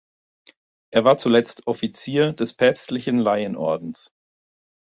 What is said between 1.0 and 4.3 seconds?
war zuletzt Offizier des Päpstlichen Laienordens.